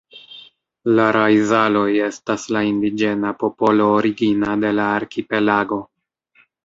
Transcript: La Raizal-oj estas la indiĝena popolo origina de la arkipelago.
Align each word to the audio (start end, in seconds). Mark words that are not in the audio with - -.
La 0.99 1.03
Raizal-oj 1.15 1.91
estas 2.05 2.45
la 2.57 2.63
indiĝena 2.69 3.35
popolo 3.45 3.91
origina 3.99 4.57
de 4.65 4.73
la 4.79 4.89
arkipelago. 4.95 5.81